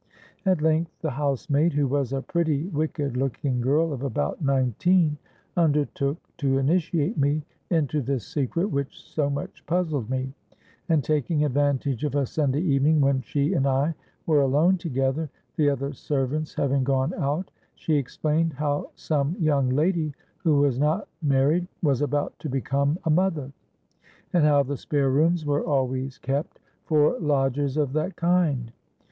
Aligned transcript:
At 0.47 0.63
length 0.63 0.97
the 1.01 1.11
housemaid, 1.11 1.73
who 1.73 1.87
was 1.87 2.11
a 2.11 2.23
pretty, 2.23 2.65
wicked 2.69 3.15
looking 3.15 3.61
girl 3.61 3.93
of 3.93 4.01
about 4.01 4.41
nineteen, 4.43 5.15
undertook 5.55 6.17
to 6.37 6.57
initiate 6.57 7.19
me 7.19 7.43
into 7.69 8.01
the 8.01 8.19
secret 8.19 8.71
which 8.71 8.99
so 8.99 9.29
much 9.29 9.63
puzzled 9.67 10.09
me; 10.09 10.33
and, 10.89 11.03
taking 11.03 11.45
advantage 11.45 12.03
of 12.03 12.15
a 12.15 12.25
Sunday 12.25 12.61
evening 12.61 12.99
when 12.99 13.21
she 13.21 13.53
and 13.53 13.67
I 13.67 13.93
were 14.25 14.41
alone 14.41 14.79
together, 14.79 15.29
the 15.55 15.69
other 15.69 15.93
servants 15.93 16.55
having 16.55 16.83
gone 16.83 17.13
out, 17.13 17.51
she 17.75 17.93
explained 17.93 18.53
how 18.53 18.89
some 18.95 19.35
young 19.39 19.69
lady, 19.69 20.15
who 20.37 20.61
was 20.61 20.79
not 20.79 21.07
married, 21.21 21.67
was 21.83 22.01
about 22.01 22.33
to 22.39 22.49
become 22.49 22.97
a 23.03 23.11
mother—and 23.11 24.43
how 24.43 24.63
the 24.63 24.77
spare 24.77 25.11
rooms 25.11 25.45
were 25.45 25.63
always 25.63 26.17
kept 26.17 26.57
for 26.85 27.19
lodgers 27.19 27.77
of 27.77 27.93
that 27.93 28.15
kind. 28.15 28.73